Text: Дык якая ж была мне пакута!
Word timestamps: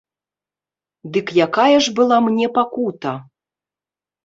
Дык 1.17 1.27
якая 1.47 1.77
ж 1.85 1.95
была 2.01 2.17
мне 2.29 2.51
пакута! 2.59 3.13